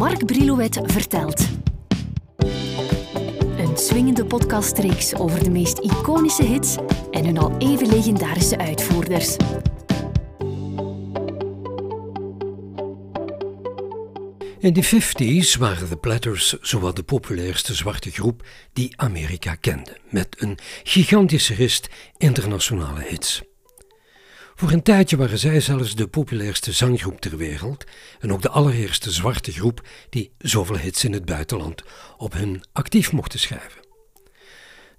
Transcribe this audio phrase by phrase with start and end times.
[0.00, 1.48] Mark Brilouet vertelt.
[3.58, 6.76] Een swingende podcastreeks over de meest iconische hits
[7.10, 9.36] en hun al even legendarische uitvoerders.
[14.58, 20.36] In de 50s waren de Platters zowat de populairste zwarte groep die Amerika kende, met
[20.38, 23.49] een gigantische rist internationale hits.
[24.60, 27.84] Voor een tijdje waren zij zelfs de populairste zanggroep ter wereld
[28.18, 31.82] en ook de allereerste zwarte groep die zoveel hits in het buitenland
[32.16, 33.80] op hun actief mochten schrijven.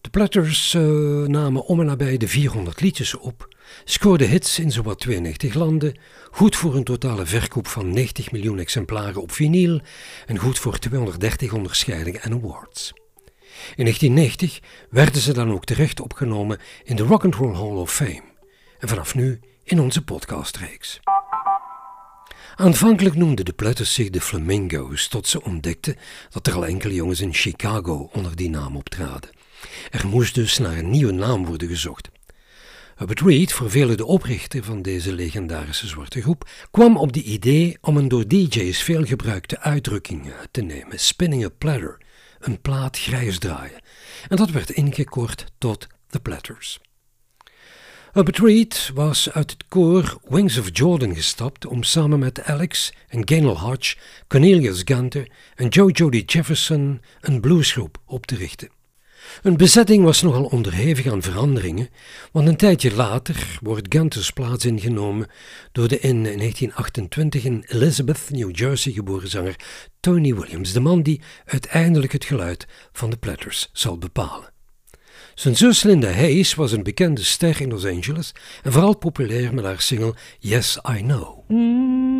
[0.02, 0.82] De Platters uh,
[1.28, 3.48] namen om en nabij de 400 liedjes op,
[3.84, 6.00] scoorden hits in zowat 92 landen,
[6.32, 9.82] goed voor een totale verkoop van 90 miljoen exemplaren op vinyl
[10.26, 12.94] en goed voor 230 onderscheidingen en awards.
[13.76, 17.94] In 1990 werden ze dan ook terecht opgenomen in de Rock and Roll Hall of
[17.94, 18.24] Fame
[18.80, 19.40] en vanaf nu
[19.72, 21.00] in onze podcastreeks.
[22.56, 25.96] Aanvankelijk noemden de Platters zich de Flamingo's, tot ze ontdekten
[26.30, 29.30] dat er al enkele jongens in Chicago onder die naam optraden.
[29.90, 32.10] Er moest dus naar een nieuwe naam worden gezocht.
[32.96, 37.78] Hubert Reed, voor velen de oprichter van deze legendarische zwarte groep, kwam op de idee
[37.82, 42.02] om een door DJ's veel gebruikte uitdrukking te nemen: spinning a platter,
[42.40, 43.82] een plaat grijs draaien.
[44.30, 46.80] En dat werd ingekort tot The Platters.
[48.14, 53.28] Hubert Reed was uit het koor Wings of Jordan gestapt om samen met Alex en
[53.28, 53.96] Gaynell Hodge,
[54.28, 58.70] Cornelius Gunter en Joe Jody Jefferson een bluesgroep op te richten.
[59.42, 61.90] Hun bezetting was nogal onderhevig aan veranderingen,
[62.32, 65.28] want een tijdje later wordt Gunter's plaats ingenomen
[65.72, 69.56] door de in 1928 in Elizabeth, New Jersey geboren zanger
[70.00, 74.52] Tony Williams, de man die uiteindelijk het geluid van de Platters zal bepalen.
[75.36, 78.32] Zijn zus Linda Hayes was een bekende ster in Los Angeles
[78.64, 81.40] en vooral populair met haar single Yes I Know.
[81.48, 82.11] Yes,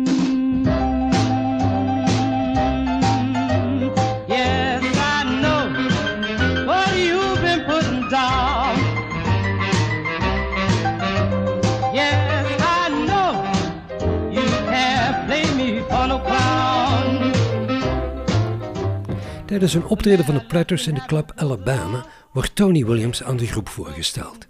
[19.52, 23.46] Tijdens een optreden van de Platters in de club Alabama wordt Tony Williams aan de
[23.46, 24.46] groep voorgesteld.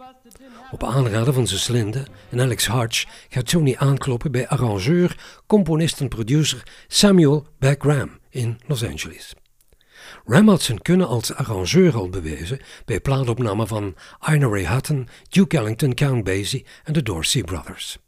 [0.70, 6.08] Op aanraden van zijn Linda en Alex Hodge gaat Tony aankloppen bij arrangeur, componist en
[6.08, 9.34] producer Samuel Beck Ram in Los Angeles.
[10.24, 13.94] Ram had zijn kunnen als arrangeur al bewezen bij plaatopnamen van
[14.30, 17.98] Ina Ray Hutton, Duke Ellington, Count Basie en de Dorsey Brothers.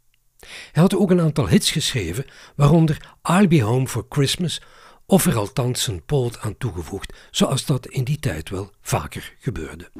[0.72, 2.24] Hij had ook een aantal hits geschreven,
[2.56, 4.60] waaronder I'll Be Home for Christmas,
[5.06, 9.90] of er althans zijn poot aan toegevoegd, zoals dat in die tijd wel vaker gebeurde.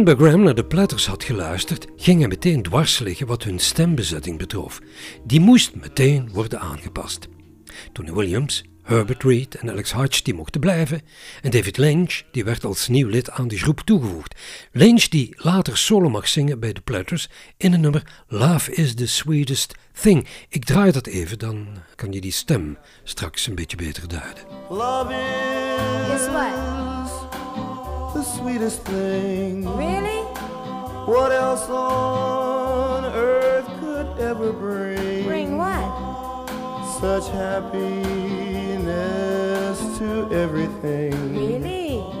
[0.00, 4.38] Toen Bagram naar de Platters had geluisterd, ging hij meteen dwars liggen wat hun stembezetting
[4.38, 4.80] betrof.
[5.24, 7.28] Die moest meteen worden aangepast.
[7.92, 11.02] Tony Williams, Herbert Reed en Alex Hodge die mochten blijven
[11.42, 14.34] en David Lynch die werd als nieuw lid aan de groep toegevoegd.
[14.72, 19.06] Lynch die later solo mag zingen bij de Platters in een nummer Love is the
[19.06, 20.26] Sweetest Thing.
[20.48, 24.44] Ik draai dat even, dan kan je die stem straks een beetje beter duiden.
[24.68, 25.14] Love
[26.14, 26.79] is?
[28.20, 29.64] The sweetest thing.
[29.78, 30.20] Really?
[31.08, 35.24] What else on earth could ever bring?
[35.24, 35.88] Bring what?
[37.00, 37.78] such happiness
[39.96, 42.19] to everything Really?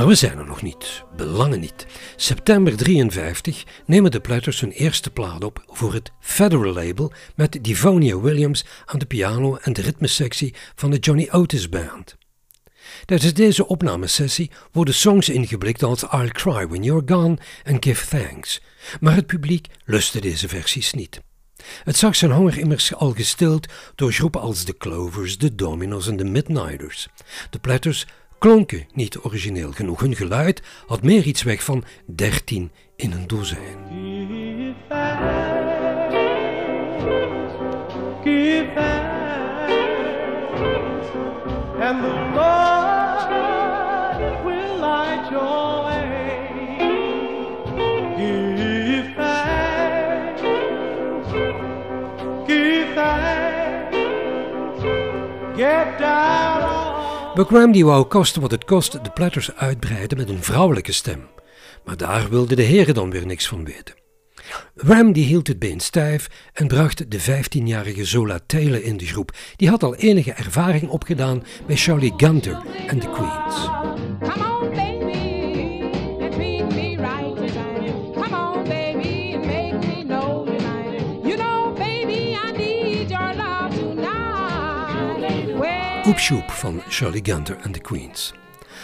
[0.00, 1.86] Maar we zijn er nog niet, belangen niet.
[2.16, 8.20] September 53 nemen de Platters hun eerste plaat op voor het Federal label met Devonia
[8.20, 12.16] Williams aan de piano en de ritmesectie van de Johnny Otis Band.
[13.04, 18.60] Tijdens deze opnamesessie worden songs ingeblikt als I'll Cry When You're Gone en Give Thanks,
[19.00, 21.20] maar het publiek lustte deze versies niet.
[21.84, 26.16] Het zag zijn honger immers al gestild door groepen als de Clovers, de Dominoes en
[26.16, 27.08] de Midnighters.
[27.50, 28.06] De Platters
[28.40, 30.00] klonken niet origineel genoeg.
[30.00, 33.78] Hun geluid had meer iets weg van 13 in een dozijn.
[41.82, 43.30] And the Lord
[44.44, 46.48] will light your way.
[52.46, 54.82] Give thanks,
[55.56, 56.29] get down
[57.40, 61.28] Buckram die wou kosten wat het kost de Platters uitbreiden met een vrouwelijke stem.
[61.84, 63.94] Maar daar wilden de heren dan weer niks van weten.
[64.74, 69.32] Ram die hield het been stijf en bracht de 15-jarige Zola Taylor in de groep.
[69.56, 73.68] Die had al enige ervaring opgedaan bij Charlie Gunter en de Queens.
[86.10, 88.32] Oepsjoep van Charlie Gunter en de Queens.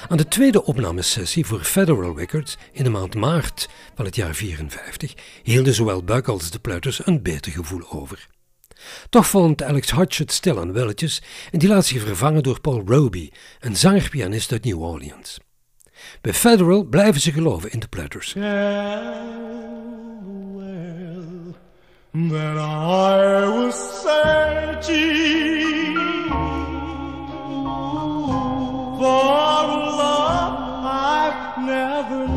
[0.09, 5.15] Aan de tweede opnamesessie voor Federal Records in de maand maart van het jaar 54
[5.43, 8.27] hielden zowel Buck als de Platters een beter gevoel over.
[9.11, 12.83] Toch vond Alex Hodge het stil aan welletjes en die laat zich vervangen door Paul
[12.87, 13.31] Roby,
[13.61, 15.39] een zangerpianist uit New Orleans.
[16.21, 17.89] Bij Federal blijven ze geloven in de
[22.29, 25.76] the searching
[28.97, 32.36] for love I've never known.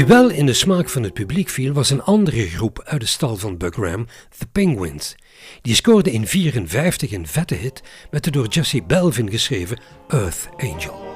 [0.00, 3.06] Wie wel in de smaak van het publiek viel was een andere groep uit de
[3.06, 4.06] stal van Buck Ram,
[4.38, 5.16] The Penguins.
[5.62, 11.09] Die scoorde in 54 een vette hit met de door Jesse Belvin geschreven Earth Angel.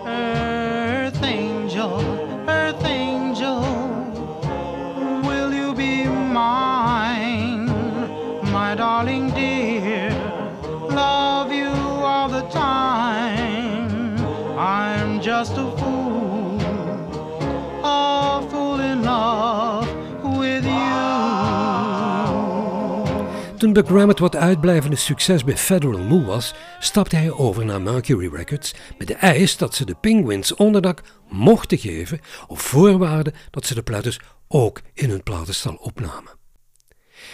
[23.81, 28.75] Ram het wat uitblijvende succes bij Federal moe was, stapte hij over naar Mercury Records
[28.99, 33.83] met de eis dat ze de Penguins onderdak mochten geven op voorwaarde dat ze de
[33.83, 36.33] platters ook in hun platenstal opnamen.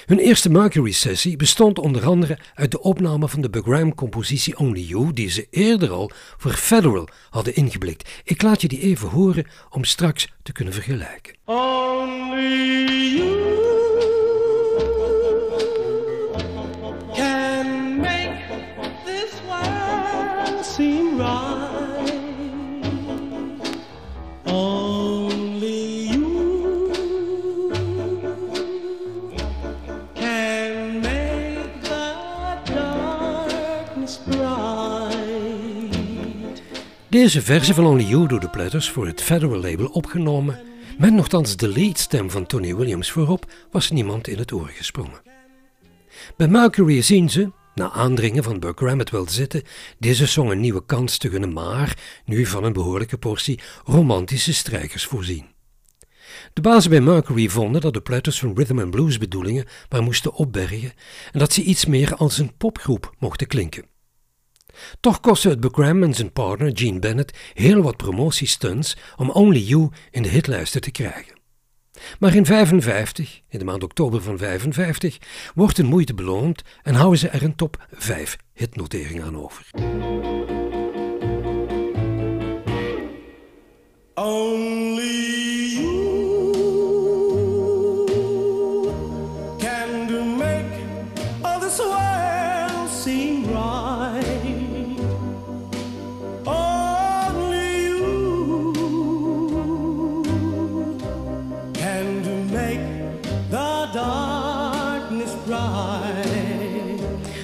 [0.06, 5.12] Hun eerste Mercury-sessie bestond onder andere uit de opname van de Buck Ram-compositie Only You,
[5.12, 8.08] die ze eerder al voor Federal hadden ingeblikt.
[8.24, 11.34] Ik laat je die even horen om straks te kunnen vergelijken.
[11.44, 13.99] Only you
[37.20, 40.60] Deze versie van Only You door de Platters voor het Federal label opgenomen,
[40.98, 45.22] met nogthans de leadstem van Tony Williams voorop, was niemand in het oor gesprongen.
[46.36, 49.62] Bij Mercury zien ze, na aandringen van Buck Ram het wel zitten,
[49.98, 55.04] deze song een nieuwe kans te gunnen, maar nu van een behoorlijke portie romantische strijkers
[55.04, 55.46] voorzien.
[56.52, 60.32] De bazen bij Mercury vonden dat de Platters hun rhythm and blues bedoelingen maar moesten
[60.32, 60.92] opbergen
[61.32, 63.89] en dat ze iets meer als een popgroep mochten klinken.
[65.00, 69.88] Toch kostte het Buckram en zijn partner Gene Bennett heel wat promotiestunts om Only You
[70.10, 71.38] in de hitlijsten te krijgen.
[72.18, 75.18] Maar in 55, in de maand oktober van 55,
[75.54, 79.66] wordt hun moeite beloond en houden ze er een top 5 hitnotering aan over.
[84.14, 85.00] Only
[85.78, 86.10] you
[89.58, 90.82] can make
[91.42, 93.99] all this world seem right.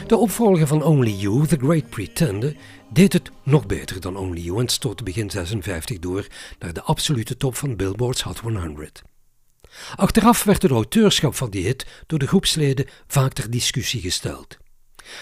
[0.06, 2.56] De opvolger van Only You, The Great Pretender,
[2.92, 6.26] deed het nog beter dan Only You en stootte begin 56 door
[6.58, 9.02] naar de absolute top van Billboard's Hot 100.
[9.96, 14.56] Achteraf werd het auteurschap van die hit door de groepsleden vaak ter discussie gesteld.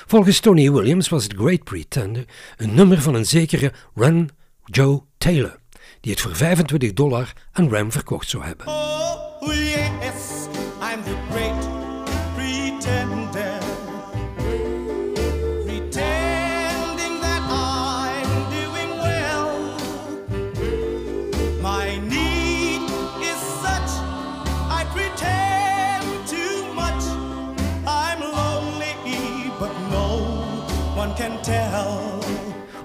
[0.06, 2.24] Volgens Tony Williams was het Great Pretender
[2.56, 4.30] een nummer van een zekere Run
[4.64, 5.58] Joe Taylor,
[6.00, 8.66] die het voor 25 dollar aan Ram verkocht zou hebben.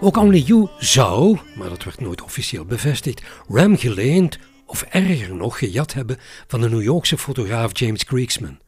[0.02, 5.58] Ook Only You zou, maar dat werd nooit officieel bevestigd, Ram geleend of erger nog
[5.58, 8.60] gejat hebben van de New Yorkse fotograaf James Creeksman.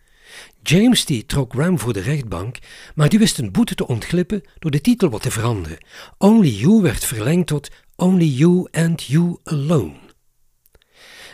[0.64, 2.58] James die trok Ram voor de rechtbank,
[2.96, 5.86] maar die wist een boete te ontglippen door de titel wat te veranderen.
[6.18, 10.11] Only You werd verlengd tot Only You and You Alone.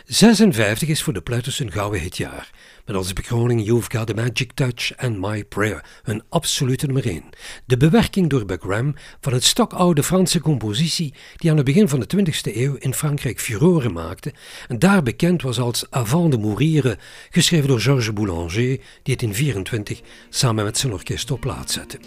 [0.08, 2.50] 56 is voor de Platters een gouden hitjaar,
[2.84, 7.22] met als bekroning You've Got a Magic Touch en My Prayer, een absolute nummer 1.
[7.64, 12.00] De bewerking door Buck Ram van het stokoude Franse compositie die aan het begin van
[12.00, 14.32] de 20e eeuw in Frankrijk furoren maakte
[14.68, 16.98] en daar bekend was als Avant de Mourir,
[17.30, 21.98] geschreven door Georges Boulanger, die het in 24 samen met zijn orkest op plaats zette.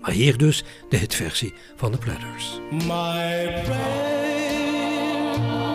[0.00, 2.60] Maar hier dus de hitversie van de Platters.
[2.70, 5.73] My prayer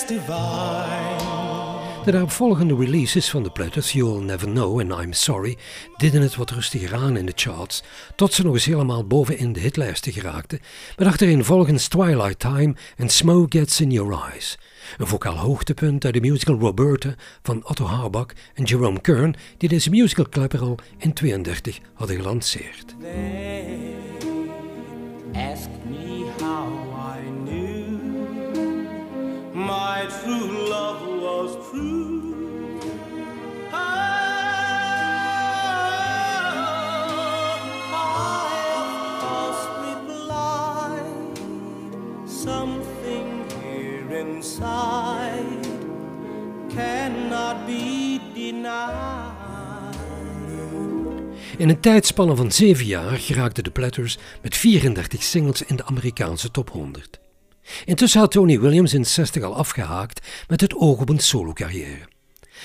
[0.00, 1.28] that's divine.
[2.04, 5.56] De daaropvolgende releases van de Platters, You'll Never Know en I'm Sorry,
[5.96, 7.82] deden het wat rustiger aan in de charts,
[8.16, 10.60] tot ze nog eens helemaal bovenin de hitlijsten geraakten,
[10.96, 14.58] met achtereenvolgens Twilight Time en Smoke Gets In Your Eyes.
[14.98, 19.90] Een vocaal hoogtepunt uit de musical Roberta van Otto Harbach en Jerome Kern, die deze
[19.90, 22.94] musical klepper al in 32 hadden gelanceerd.
[23.00, 23.96] They
[25.34, 26.89] ask me how
[30.00, 32.80] my true love was true.
[33.72, 33.76] I,
[39.20, 41.00] course, reply
[42.26, 43.28] something
[43.62, 45.66] here inside
[46.68, 49.18] cannot be denied.
[51.56, 56.50] In een tijdspanne van zeven jaar geraakten de Platters met 34 singles in de Amerikaanse
[56.50, 57.20] top 100.
[57.84, 62.08] Intussen had Tony Williams in 60 al afgehaakt met het oog op een solo-carrière.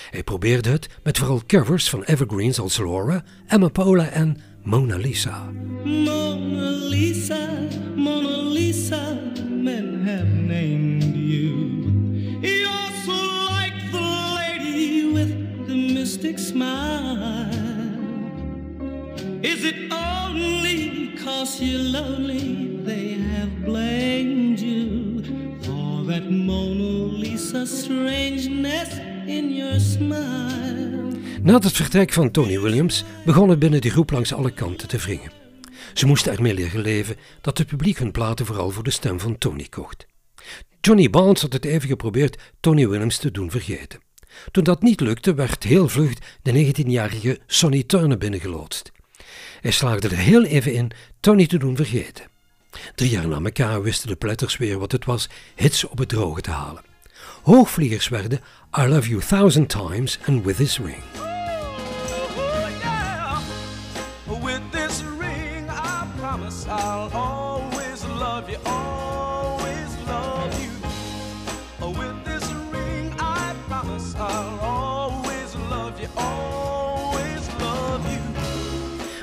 [0.10, 5.52] Hij probeerde het met vooral covers van evergreens als Laura, Emma Pola en Mona Lisa.
[5.84, 7.50] Mona Lisa,
[7.96, 9.20] Mona Lisa,
[9.64, 11.54] men have named you.
[12.42, 13.14] You're so
[13.50, 15.30] like the lady with
[15.68, 17.50] the mystic smile.
[19.42, 20.64] Is it only
[21.25, 25.24] cause you're lonely they have blamed you
[25.62, 28.89] for that Mona strangeness
[29.25, 31.13] in your smile?
[31.41, 35.32] Na het vertrek van Tony Williams begon binnen de groep langs alle kanten te wringen.
[35.94, 39.38] Ze moesten ermee leren leven dat het publiek hun platen vooral voor de stem van
[39.38, 40.05] Tony kocht.
[40.82, 44.00] Johnny Barnes had het even geprobeerd Tony Williams te doen vergeten.
[44.51, 48.94] Toen dat niet lukte, werd heel vlug de 19-jarige Sonny Turner binnengeloodst.
[49.62, 52.25] Hij slaagde er heel even in Tony te doen vergeten.
[52.96, 56.42] Drie jaar na elkaar wisten de Platters weer wat het was hits op het droge
[56.42, 56.84] te halen.
[57.44, 58.39] Hoogvliegers werden
[58.80, 61.25] I Love You Thousand Times en With This Ring.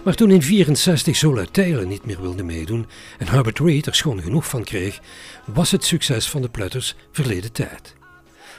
[0.02, 2.86] Maar toen in 64 Zola Taylor niet meer wilde meedoen
[3.18, 5.00] en Herbert Reed er schoon genoeg van kreeg,
[5.44, 7.94] was het succes van de Platters verleden tijd.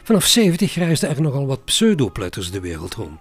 [0.04, 3.20] Vanaf 70 reisden er nogal wat pseudo-Platters de wereld rond.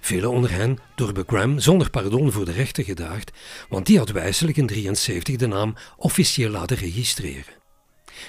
[0.00, 3.30] Velen onder hen door Buck Graham zonder pardon voor de rechter gedaagd,
[3.68, 7.61] want die had wijselijk in 73 de naam officieel laten registreren.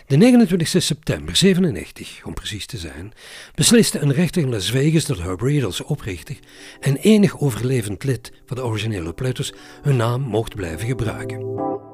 [0.08, 3.14] De 29 september 97, om precies te zijn,
[3.56, 6.38] besliste een rechter in Las Vegas dat Herb als oprichter
[6.80, 11.93] en enig overlevend lid van de originele Platters hun naam mocht blijven gebruiken.